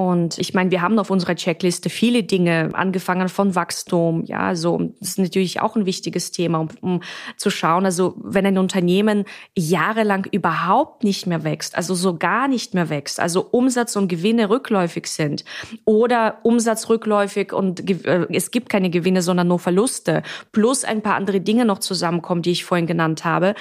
Und 0.01 0.39
ich 0.39 0.55
meine, 0.55 0.71
wir 0.71 0.81
haben 0.81 0.97
auf 0.97 1.11
unserer 1.11 1.35
Checkliste 1.35 1.91
viele 1.91 2.23
Dinge, 2.23 2.71
angefangen 2.73 3.29
von 3.29 3.53
Wachstum. 3.53 4.23
Ja, 4.25 4.39
also 4.39 4.91
das 4.99 5.09
ist 5.09 5.19
natürlich 5.19 5.61
auch 5.61 5.75
ein 5.75 5.85
wichtiges 5.85 6.31
Thema, 6.31 6.57
um, 6.57 6.69
um 6.81 7.01
zu 7.37 7.51
schauen. 7.51 7.85
Also 7.85 8.15
wenn 8.17 8.43
ein 8.47 8.57
Unternehmen 8.57 9.25
jahrelang 9.55 10.25
überhaupt 10.31 11.03
nicht 11.03 11.27
mehr 11.27 11.43
wächst, 11.43 11.75
also 11.75 11.93
so 11.93 12.17
gar 12.17 12.47
nicht 12.47 12.73
mehr 12.73 12.89
wächst, 12.89 13.19
also 13.19 13.47
Umsatz 13.51 13.95
und 13.95 14.07
Gewinne 14.07 14.49
rückläufig 14.49 15.05
sind 15.05 15.45
oder 15.85 16.39
Umsatz 16.41 16.89
rückläufig 16.89 17.53
und 17.53 17.87
äh, 17.87 18.25
es 18.31 18.49
gibt 18.49 18.69
keine 18.69 18.89
Gewinne, 18.89 19.21
sondern 19.21 19.49
nur 19.49 19.59
Verluste, 19.59 20.23
plus 20.51 20.83
ein 20.83 21.03
paar 21.03 21.13
andere 21.13 21.41
Dinge 21.41 21.63
noch 21.63 21.77
zusammenkommen, 21.77 22.41
die 22.41 22.51
ich 22.51 22.65
vorhin 22.65 22.87
genannt 22.87 23.23
habe, 23.23 23.53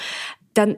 dann 0.54 0.76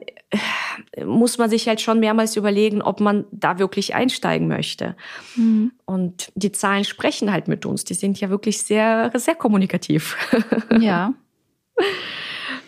äh, 0.91 1.05
muss 1.05 1.37
man 1.37 1.49
sich 1.49 1.67
halt 1.67 1.81
schon 1.81 1.99
mehrmals 1.99 2.35
überlegen, 2.35 2.81
ob 2.81 2.99
man 2.99 3.25
da 3.31 3.59
wirklich 3.59 3.95
einsteigen 3.95 4.47
möchte. 4.47 4.95
Mhm. 5.35 5.71
Und 5.85 6.31
die 6.35 6.51
Zahlen 6.51 6.83
sprechen 6.83 7.31
halt 7.31 7.47
mit 7.47 7.65
uns. 7.65 7.83
Die 7.83 7.93
sind 7.93 8.19
ja 8.19 8.29
wirklich 8.29 8.61
sehr, 8.61 9.11
sehr 9.15 9.35
kommunikativ. 9.35 10.17
Ja. 10.79 11.13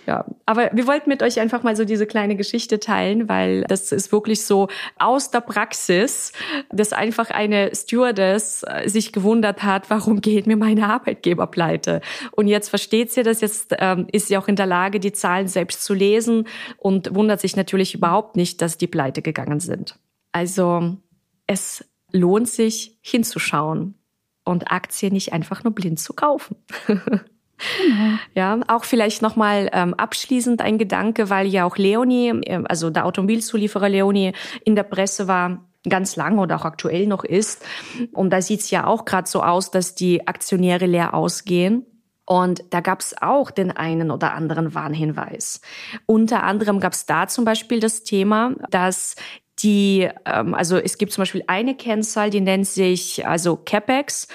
Ja, 0.08 0.26
aber 0.46 0.70
wir 0.74 0.86
wollten 0.86 1.10
mit 1.10 1.24
euch 1.24 1.40
einfach 1.40 1.64
mal 1.64 1.76
so 1.76 1.84
diese 1.84 2.06
kleine 2.06 2.36
Geschichte 2.36 2.80
teilen, 2.80 3.28
weil 3.28 3.64
das 3.64 3.92
ist 3.92 4.12
wirklich 4.12 4.46
so 4.46 4.68
aus 5.00 5.32
der 5.32 5.42
Praxis, 5.42 6.32
dass 6.72 6.94
einfach 6.94 7.32
eine 7.32 7.74
Stewardess 7.74 8.64
äh, 8.68 8.88
sich 8.88 9.14
gewundert 9.14 9.64
hat, 9.64 9.90
warum 9.90 10.22
geht 10.22 10.46
mir 10.46 10.58
meine 10.58 10.90
Arbeitgeber 10.90 11.48
pleite? 11.48 12.02
Und 12.32 12.48
jetzt 12.48 12.70
versteht 12.70 13.12
sie 13.12 13.24
das, 13.24 13.42
jetzt 13.42 13.76
ähm, 13.80 14.08
ist 14.12 14.28
sie 14.28 14.38
auch 14.38 14.48
in 14.48 14.56
der 14.56 14.68
Lage, 14.68 15.00
die 15.00 15.12
Zahlen 15.12 15.48
selbst 15.48 15.84
zu 15.84 15.96
lesen 15.96 16.48
und 16.78 17.16
wundert 17.16 17.42
sich 17.42 17.56
natürlich 17.56 17.96
überhaupt 17.96 18.36
nicht, 18.36 18.62
dass 18.62 18.78
die 18.78 18.88
pleite 18.88 19.24
gegangen 19.24 19.60
sind. 19.60 19.98
Also 20.32 20.98
es 21.48 21.84
lohnt 22.12 22.48
sich 22.48 22.98
hinzuschauen 23.02 23.96
und 24.44 24.72
Aktien 24.72 25.14
nicht 25.14 25.34
einfach 25.34 25.64
nur 25.64 25.74
blind 25.74 26.00
zu 26.00 26.14
kaufen. 26.14 26.58
Genau. 27.58 28.18
Ja, 28.34 28.60
auch 28.68 28.84
vielleicht 28.84 29.22
nochmal 29.22 29.70
ähm, 29.74 29.94
abschließend 29.94 30.62
ein 30.62 30.78
Gedanke, 30.78 31.30
weil 31.30 31.48
ja 31.48 31.66
auch 31.66 31.78
Leonie, 31.78 32.30
äh, 32.30 32.64
also 32.68 32.90
der 32.90 33.06
Automobilzulieferer 33.06 33.90
Leonie, 33.90 34.34
in 34.64 34.76
der 34.76 34.84
Presse 34.84 35.28
war, 35.28 35.66
ganz 35.88 36.16
lange 36.16 36.42
oder 36.42 36.56
auch 36.58 36.66
aktuell 36.66 37.08
noch 37.08 37.24
ist. 37.24 37.64
Und 38.12 38.32
da 38.32 38.42
sieht's 38.42 38.72
ja 38.72 38.88
auch 38.88 39.06
gerade 39.06 39.28
so 39.28 39.44
aus, 39.44 39.72
dass 39.72 39.96
die 39.96 40.28
Aktionäre 40.28 40.86
leer 40.86 41.14
ausgehen. 41.14 41.86
Und 42.26 42.64
da 42.72 42.82
gab's 42.82 43.14
auch 43.22 43.52
den 43.52 43.72
einen 43.72 44.10
oder 44.10 44.34
anderen 44.34 44.74
Warnhinweis. 44.74 45.62
Unter 46.08 46.44
anderem 46.44 46.80
gab's 46.80 47.06
da 47.06 47.28
zum 47.28 47.46
Beispiel 47.46 47.80
das 47.80 48.04
Thema, 48.04 48.54
dass 48.72 49.16
die, 49.66 50.08
ähm, 50.26 50.54
also 50.54 50.78
es 50.78 51.00
gibt 51.00 51.12
zum 51.12 51.24
Beispiel 51.24 51.44
eine 51.48 51.76
Kennzahl, 51.76 52.30
die 52.30 52.40
nennt 52.40 52.68
sich 52.68 53.26
also 53.26 53.56
CapEx, 53.56 54.28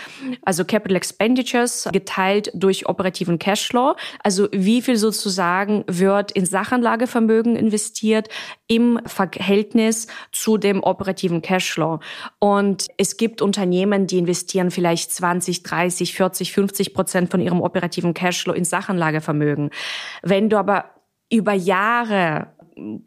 also 0.42 0.64
Capital 0.64 0.96
Expenditures, 0.96 1.88
geteilt 1.92 2.50
durch 2.52 2.88
operativen 2.88 3.38
Cashflow. 3.38 3.94
Also 4.25 4.49
wie 4.50 4.82
viel 4.82 4.96
sozusagen 4.96 5.84
wird 5.87 6.32
in 6.32 6.46
Sachanlagevermögen 6.46 7.54
investiert 7.54 8.28
im 8.66 8.99
Verhältnis 9.06 10.08
zu 10.32 10.58
dem 10.58 10.82
operativen 10.82 11.42
Cashflow. 11.42 12.00
Und 12.40 12.88
es 12.96 13.16
gibt 13.16 13.40
Unternehmen, 13.40 14.08
die 14.08 14.18
investieren 14.18 14.72
vielleicht 14.72 15.12
20, 15.12 15.62
30, 15.62 16.12
40, 16.12 16.52
50 16.52 16.92
Prozent 16.92 17.30
von 17.30 17.40
ihrem 17.40 17.60
operativen 17.60 18.14
Cashflow 18.14 18.52
in 18.52 18.64
Sachanlagevermögen. 18.64 19.70
Wenn 20.22 20.50
du 20.50 20.58
aber 20.58 20.87
über 21.30 21.52
Jahre 21.52 22.49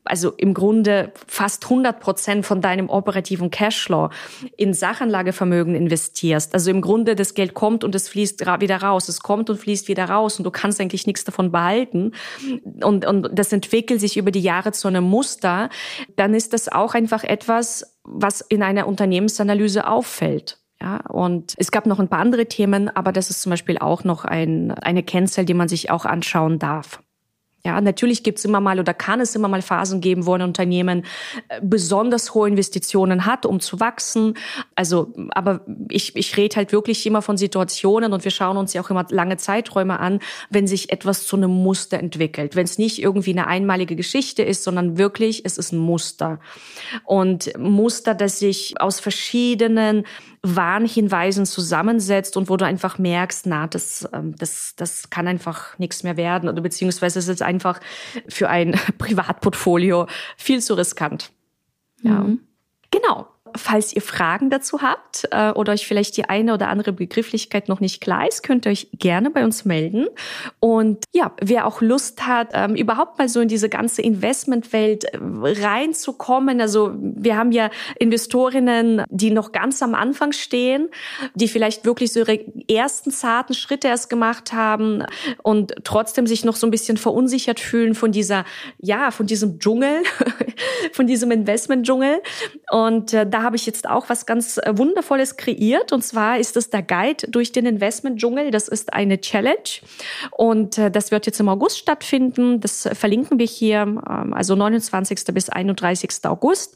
also 0.03 0.31
im 0.37 0.53
Grunde 0.53 1.11
fast 1.27 1.65
100 1.65 1.99
Prozent 1.99 2.45
von 2.45 2.61
deinem 2.61 2.89
operativen 2.89 3.51
Cashflow 3.51 4.09
in 4.57 4.73
Sachanlagevermögen 4.73 5.75
investierst. 5.75 6.53
Also 6.53 6.71
im 6.71 6.81
Grunde 6.81 7.15
das 7.15 7.33
Geld 7.33 7.53
kommt 7.53 7.83
und 7.83 7.95
es 7.95 8.09
fließt 8.09 8.41
wieder 8.59 8.77
raus. 8.77 9.09
Es 9.09 9.21
kommt 9.21 9.49
und 9.49 9.57
fließt 9.57 9.87
wieder 9.87 10.05
raus 10.05 10.37
und 10.37 10.43
du 10.43 10.51
kannst 10.51 10.79
eigentlich 10.79 11.07
nichts 11.07 11.23
davon 11.23 11.51
behalten. 11.51 12.11
Und, 12.83 13.05
und 13.05 13.29
das 13.33 13.51
entwickelt 13.51 13.99
sich 13.99 14.17
über 14.17 14.31
die 14.31 14.41
Jahre 14.41 14.71
zu 14.71 14.87
einem 14.87 15.03
Muster. 15.03 15.69
Dann 16.15 16.33
ist 16.33 16.53
das 16.53 16.69
auch 16.69 16.93
einfach 16.93 17.23
etwas, 17.23 17.97
was 18.03 18.41
in 18.41 18.63
einer 18.63 18.87
Unternehmensanalyse 18.87 19.87
auffällt. 19.87 20.59
Ja, 20.81 20.97
und 21.07 21.53
es 21.57 21.71
gab 21.71 21.85
noch 21.85 21.99
ein 21.99 22.09
paar 22.09 22.19
andere 22.19 22.47
Themen, 22.47 22.89
aber 22.89 23.13
das 23.13 23.29
ist 23.29 23.41
zum 23.41 23.51
Beispiel 23.51 23.77
auch 23.77 24.03
noch 24.03 24.25
ein, 24.25 24.71
eine 24.71 25.01
Kennzahl, 25.01 25.45
die 25.45 25.53
man 25.53 25.69
sich 25.69 25.89
auch 25.89 26.03
anschauen 26.03 26.59
darf. 26.59 27.01
Ja, 27.65 27.79
natürlich 27.79 28.23
gibt 28.23 28.39
es 28.39 28.45
immer 28.45 28.59
mal 28.59 28.77
oder 28.77 28.93
kann 28.93 29.21
es 29.21 29.35
immer 29.35 29.47
mal 29.47 29.61
Phasen 29.61 30.01
geben, 30.01 30.25
wo 30.25 30.33
ein 30.33 30.41
Unternehmen 30.41 31.05
äh, 31.47 31.61
besonders 31.61 32.33
hohe 32.33 32.49
Investitionen 32.49 33.25
hat, 33.25 33.45
um 33.45 33.61
zu 33.61 33.79
wachsen. 33.79 34.33
Also, 34.75 35.13
aber 35.29 35.61
ich, 35.89 36.13
ich 36.17 36.35
rede 36.35 36.57
halt 36.57 36.73
wirklich 36.73 37.05
immer 37.05 37.21
von 37.21 37.37
Situationen 37.37 38.11
und 38.11 38.25
wir 38.25 38.31
schauen 38.31 38.57
uns 38.57 38.73
ja 38.73 38.81
auch 38.81 38.89
immer 38.89 39.05
lange 39.09 39.37
Zeiträume 39.37 40.01
an, 40.01 40.19
wenn 40.49 40.67
sich 40.67 40.91
etwas 40.91 41.25
zu 41.25 41.37
einem 41.37 41.51
Muster 41.51 41.99
entwickelt. 41.99 42.57
Wenn 42.57 42.65
es 42.65 42.77
nicht 42.77 43.01
irgendwie 43.01 43.31
eine 43.31 43.47
einmalige 43.47 43.95
Geschichte 43.95 44.43
ist, 44.43 44.65
sondern 44.65 44.97
wirklich, 44.97 45.45
es 45.45 45.57
ist 45.57 45.71
ein 45.71 45.79
Muster. 45.79 46.41
Und 47.05 47.57
Muster, 47.57 48.13
das 48.13 48.39
sich 48.39 48.81
aus 48.81 48.99
verschiedenen 48.99 50.03
Warnhinweisen 50.43 51.45
zusammensetzt 51.45 52.35
und 52.35 52.49
wo 52.49 52.57
du 52.57 52.65
einfach 52.65 52.97
merkst, 52.97 53.45
na, 53.45 53.67
das, 53.67 54.07
ähm, 54.13 54.35
das, 54.35 54.75
das 54.75 55.09
kann 55.09 55.27
einfach 55.27 55.77
nichts 55.79 56.03
mehr 56.03 56.17
werden 56.17 56.49
oder 56.49 56.61
beziehungsweise 56.61 57.19
es 57.19 57.27
ist 57.27 57.41
einfach 57.41 57.79
für 58.27 58.49
ein 58.49 58.71
Privatportfolio 58.97 60.07
viel 60.37 60.61
zu 60.61 60.73
riskant. 60.73 61.31
Ja. 62.01 62.21
Mhm. 62.21 62.41
Genau 62.91 63.32
falls 63.55 63.93
ihr 63.93 64.01
Fragen 64.01 64.49
dazu 64.49 64.81
habt 64.81 65.27
äh, 65.31 65.51
oder 65.51 65.73
euch 65.73 65.87
vielleicht 65.87 66.17
die 66.17 66.25
eine 66.25 66.53
oder 66.53 66.69
andere 66.69 66.93
Begrifflichkeit 66.93 67.69
noch 67.69 67.79
nicht 67.79 68.01
klar 68.01 68.27
ist, 68.27 68.43
könnt 68.43 68.65
ihr 68.65 68.71
euch 68.71 68.87
gerne 68.93 69.29
bei 69.29 69.43
uns 69.43 69.65
melden. 69.65 70.07
Und 70.59 71.05
ja, 71.13 71.33
wer 71.41 71.67
auch 71.67 71.81
Lust 71.81 72.25
hat, 72.25 72.49
ähm, 72.53 72.75
überhaupt 72.75 73.19
mal 73.19 73.29
so 73.29 73.41
in 73.41 73.47
diese 73.47 73.69
ganze 73.69 74.01
Investmentwelt 74.01 75.05
äh, 75.05 75.17
reinzukommen. 75.21 76.61
Also 76.61 76.93
wir 76.97 77.37
haben 77.37 77.51
ja 77.51 77.69
Investorinnen, 77.99 79.03
die 79.09 79.31
noch 79.31 79.51
ganz 79.51 79.81
am 79.83 79.95
Anfang 79.95 80.31
stehen, 80.31 80.89
die 81.35 81.47
vielleicht 81.47 81.85
wirklich 81.85 82.11
so 82.11 82.21
ihre 82.21 82.39
ersten 82.67 83.11
zarten 83.11 83.53
Schritte 83.53 83.87
erst 83.87 84.09
gemacht 84.09 84.53
haben 84.53 85.03
und 85.43 85.73
trotzdem 85.83 86.27
sich 86.27 86.43
noch 86.43 86.55
so 86.55 86.67
ein 86.67 86.71
bisschen 86.71 86.97
verunsichert 86.97 87.59
fühlen 87.59 87.95
von 87.95 88.11
dieser, 88.11 88.45
ja, 88.79 89.11
von 89.11 89.27
diesem 89.27 89.59
Dschungel, 89.59 90.03
von 90.91 91.07
diesem 91.07 91.31
Investment-Dschungel. 91.31 92.21
Und 92.71 93.13
äh, 93.13 93.27
da 93.29 93.42
habe 93.43 93.55
ich 93.55 93.65
jetzt 93.65 93.87
auch 93.87 94.09
was 94.09 94.25
ganz 94.25 94.57
äh, 94.57 94.77
Wundervolles 94.77 95.37
kreiert. 95.37 95.91
Und 95.91 96.03
zwar 96.03 96.39
ist 96.39 96.57
es 96.57 96.69
der 96.69 96.81
Guide 96.81 97.27
durch 97.29 97.51
den 97.51 97.65
Investment-Dschungel. 97.65 98.51
Das 98.51 98.67
ist 98.67 98.93
eine 98.93 99.19
Challenge. 99.21 99.57
Und 100.31 100.77
äh, 100.77 100.89
das 100.89 101.11
wird 101.11 101.25
jetzt 101.25 101.39
im 101.39 101.49
August 101.49 101.77
stattfinden. 101.79 102.59
Das 102.59 102.87
verlinken 102.93 103.39
wir 103.39 103.45
hier, 103.45 103.81
ähm, 103.81 104.33
also 104.33 104.55
29. 104.55 105.25
bis 105.33 105.49
31. 105.49 106.09
August. 106.23 106.75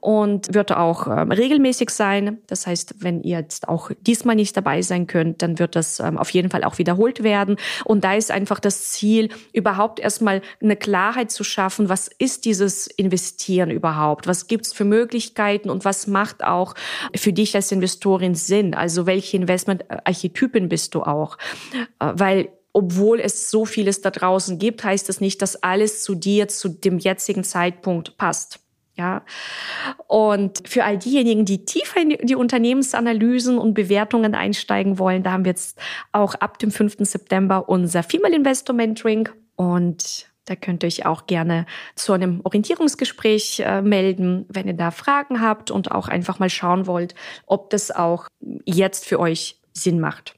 Und 0.00 0.52
wird 0.54 0.72
auch 0.72 1.06
ähm, 1.06 1.32
regelmäßig 1.32 1.90
sein. 1.90 2.38
Das 2.46 2.66
heißt, 2.66 2.96
wenn 2.98 3.22
ihr 3.22 3.38
jetzt 3.38 3.68
auch 3.68 3.90
diesmal 4.00 4.36
nicht 4.36 4.56
dabei 4.56 4.82
sein 4.82 5.06
könnt, 5.06 5.42
dann 5.42 5.58
wird 5.58 5.76
das 5.76 6.00
ähm, 6.00 6.18
auf 6.18 6.30
jeden 6.30 6.50
Fall 6.50 6.64
auch 6.64 6.78
wiederholt 6.78 7.22
werden. 7.22 7.56
Und 7.84 8.04
da 8.04 8.14
ist 8.14 8.30
einfach 8.30 8.60
das 8.60 8.90
Ziel, 8.90 9.28
überhaupt 9.52 10.00
erstmal 10.00 10.42
eine 10.60 10.76
Klarheit 10.76 11.30
zu 11.30 11.44
schaffen, 11.44 11.88
was 11.88 12.08
ist 12.18 12.44
dieses 12.44 12.86
Investieren 12.86 13.70
überhaupt? 13.70 14.26
Was 14.26 14.46
gibt's 14.46 14.72
für 14.72 14.84
Möglichkeiten 14.84 15.70
und 15.70 15.84
was 15.84 15.99
was 16.00 16.06
macht 16.06 16.44
auch 16.44 16.74
für 17.14 17.32
dich 17.32 17.54
als 17.54 17.72
Investorin 17.72 18.34
Sinn? 18.34 18.74
Also 18.74 19.06
welche 19.06 19.36
Investmentarchetypen 19.36 20.68
bist 20.68 20.94
du 20.94 21.02
auch? 21.02 21.36
Äh, 21.98 22.12
weil 22.14 22.48
obwohl 22.72 23.18
es 23.18 23.50
so 23.50 23.64
vieles 23.64 24.00
da 24.00 24.10
draußen 24.10 24.58
gibt, 24.58 24.84
heißt 24.84 25.08
das 25.08 25.20
nicht, 25.20 25.42
dass 25.42 25.60
alles 25.62 26.04
zu 26.04 26.14
dir 26.14 26.46
zu 26.48 26.68
dem 26.68 26.98
jetzigen 26.98 27.42
Zeitpunkt 27.42 28.16
passt. 28.16 28.60
Ja. 28.96 29.24
Und 30.06 30.62
für 30.68 30.84
all 30.84 30.96
diejenigen, 30.96 31.44
die 31.44 31.64
tiefer 31.64 32.00
in 32.00 32.16
die 32.22 32.36
Unternehmensanalysen 32.36 33.58
und 33.58 33.74
Bewertungen 33.74 34.34
einsteigen 34.34 34.98
wollen, 34.98 35.22
da 35.24 35.32
haben 35.32 35.44
wir 35.44 35.50
jetzt 35.50 35.78
auch 36.12 36.34
ab 36.36 36.58
dem 36.60 36.70
5. 36.70 36.96
September 37.00 37.68
unser 37.68 38.04
Female 38.04 38.36
Investor 38.36 38.74
Mentoring 38.74 39.28
und 39.56 40.29
da 40.46 40.56
könnt 40.56 40.82
ihr 40.82 40.88
euch 40.88 41.06
auch 41.06 41.26
gerne 41.26 41.66
zu 41.94 42.12
einem 42.12 42.40
Orientierungsgespräch 42.44 43.60
äh, 43.60 43.82
melden, 43.82 44.46
wenn 44.48 44.66
ihr 44.66 44.74
da 44.74 44.90
Fragen 44.90 45.40
habt 45.40 45.70
und 45.70 45.92
auch 45.92 46.08
einfach 46.08 46.38
mal 46.38 46.50
schauen 46.50 46.86
wollt, 46.86 47.14
ob 47.46 47.70
das 47.70 47.90
auch 47.90 48.26
jetzt 48.64 49.06
für 49.06 49.20
euch 49.20 49.60
Sinn 49.72 50.00
macht. 50.00 50.34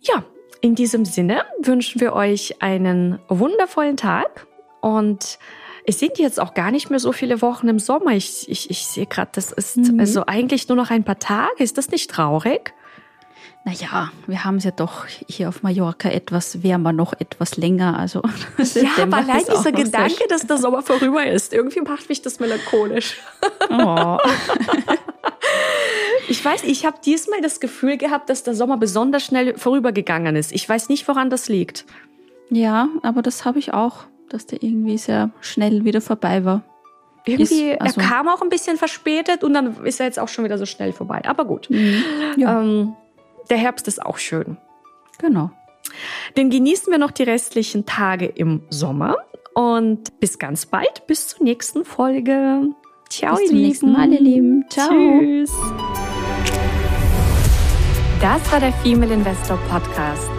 Ja, 0.00 0.24
in 0.60 0.74
diesem 0.74 1.04
Sinne 1.04 1.44
wünschen 1.60 2.00
wir 2.00 2.14
euch 2.14 2.62
einen 2.62 3.18
wundervollen 3.28 3.96
Tag 3.96 4.46
und 4.80 5.38
es 5.84 5.98
sind 5.98 6.18
jetzt 6.18 6.40
auch 6.40 6.54
gar 6.54 6.70
nicht 6.70 6.90
mehr 6.90 7.00
so 7.00 7.12
viele 7.12 7.42
Wochen 7.42 7.68
im 7.68 7.78
Sommer. 7.80 8.12
Ich, 8.12 8.48
ich, 8.48 8.70
ich 8.70 8.86
sehe 8.86 9.06
gerade, 9.06 9.32
das 9.34 9.50
ist 9.50 9.76
mhm. 9.76 9.98
also 9.98 10.24
eigentlich 10.26 10.68
nur 10.68 10.76
noch 10.76 10.90
ein 10.90 11.02
paar 11.02 11.18
Tage. 11.18 11.62
Ist 11.62 11.76
das 11.76 11.90
nicht 11.90 12.10
traurig? 12.10 12.72
Naja, 13.64 14.10
wir 14.26 14.44
haben 14.44 14.56
es 14.56 14.64
ja 14.64 14.72
doch 14.72 15.06
hier 15.06 15.48
auf 15.48 15.62
Mallorca 15.62 16.08
etwas 16.08 16.64
wärmer, 16.64 16.92
noch 16.92 17.12
etwas 17.12 17.56
länger. 17.56 17.96
Also 17.96 18.20
ja, 18.58 19.02
aber 19.02 19.18
allein 19.18 19.44
dieser 19.48 19.70
Gedanke, 19.70 20.24
dass 20.28 20.46
der 20.46 20.58
Sommer 20.58 20.82
vorüber 20.82 21.24
ist, 21.24 21.52
irgendwie 21.52 21.80
macht 21.80 22.08
mich 22.08 22.22
das 22.22 22.40
melancholisch. 22.40 23.18
Oh. 23.70 24.18
ich 26.28 26.44
weiß, 26.44 26.64
ich 26.64 26.84
habe 26.84 26.96
diesmal 27.04 27.40
das 27.40 27.60
Gefühl 27.60 27.98
gehabt, 27.98 28.30
dass 28.30 28.42
der 28.42 28.54
Sommer 28.54 28.78
besonders 28.78 29.24
schnell 29.24 29.56
vorübergegangen 29.56 30.34
ist. 30.34 30.50
Ich 30.50 30.68
weiß 30.68 30.88
nicht, 30.88 31.06
woran 31.06 31.30
das 31.30 31.48
liegt. 31.48 31.84
Ja, 32.50 32.88
aber 33.02 33.22
das 33.22 33.44
habe 33.44 33.60
ich 33.60 33.72
auch, 33.72 34.04
dass 34.28 34.46
der 34.46 34.60
irgendwie 34.64 34.98
sehr 34.98 35.30
schnell 35.40 35.84
wieder 35.84 36.00
vorbei 36.00 36.44
war. 36.44 36.62
Irgendwie, 37.24 37.70
ist, 37.70 37.80
also 37.80 38.00
er 38.00 38.06
kam 38.08 38.28
auch 38.28 38.42
ein 38.42 38.48
bisschen 38.48 38.76
verspätet 38.76 39.44
und 39.44 39.54
dann 39.54 39.84
ist 39.84 40.00
er 40.00 40.06
jetzt 40.06 40.18
auch 40.18 40.26
schon 40.26 40.44
wieder 40.44 40.58
so 40.58 40.66
schnell 40.66 40.92
vorbei. 40.92 41.22
Aber 41.24 41.44
gut. 41.44 41.70
Mhm. 41.70 42.02
Ja. 42.36 42.60
Ähm, 42.60 42.94
der 43.50 43.58
Herbst 43.58 43.88
ist 43.88 44.04
auch 44.04 44.18
schön. 44.18 44.56
Genau. 45.18 45.50
Den 46.36 46.50
genießen 46.50 46.90
wir 46.90 46.98
noch 46.98 47.10
die 47.10 47.24
restlichen 47.24 47.84
Tage 47.86 48.26
im 48.26 48.62
Sommer 48.70 49.16
und 49.54 50.18
bis 50.20 50.38
ganz 50.38 50.66
bald, 50.66 51.06
bis 51.06 51.28
zur 51.28 51.44
nächsten 51.44 51.84
Folge. 51.84 52.70
Ciao, 53.08 53.34
bis 53.34 53.42
ihr 53.42 53.46
zum 53.48 53.56
Lieben. 53.56 53.68
nächsten 53.68 53.92
Mal, 53.92 54.12
ihr 54.12 54.20
Lieben. 54.20 54.64
Ciao. 54.70 54.88
Tschüss. 54.88 55.52
Das 58.20 58.52
war 58.52 58.60
der 58.60 58.72
Female 58.74 59.14
Investor 59.14 59.58
Podcast. 59.68 60.30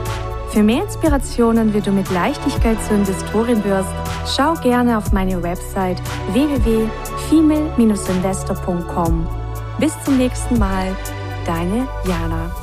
Für 0.50 0.64
mehr 0.64 0.84
Inspirationen, 0.84 1.74
wie 1.74 1.82
du 1.82 1.92
mit 1.92 2.10
Leichtigkeit 2.12 2.82
zur 2.84 2.96
Investorin 2.98 3.64
wirst, 3.64 3.90
schau 4.26 4.54
gerne 4.54 4.98
auf 4.98 5.12
meine 5.12 5.42
Website 5.42 6.00
www.female-investor.com. 6.32 9.28
Bis 9.80 9.94
zum 10.04 10.18
nächsten 10.18 10.60
Mal, 10.60 10.96
deine 11.46 11.88
Jana. 12.08 12.63